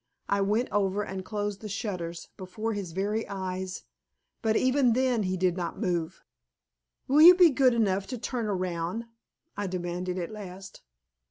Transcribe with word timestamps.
I 0.27 0.41
went 0.41 0.71
over 0.71 1.03
and 1.03 1.23
closed 1.23 1.61
the 1.61 1.69
shutters 1.69 2.29
before 2.35 2.73
his 2.73 2.91
very 2.91 3.27
eyes, 3.29 3.83
but 4.41 4.55
even 4.55 4.93
then 4.93 5.21
he 5.21 5.37
did 5.37 5.55
not 5.55 5.77
move. 5.79 6.23
"Will 7.07 7.21
you 7.21 7.35
be 7.35 7.51
good 7.51 7.75
enough 7.75 8.07
to 8.07 8.17
turn 8.17 8.47
around?" 8.47 9.05
I 9.55 9.67
demanded 9.67 10.17
at 10.17 10.31
last. 10.31 10.81